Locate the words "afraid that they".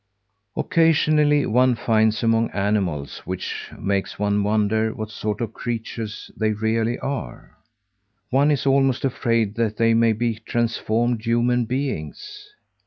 9.05-9.93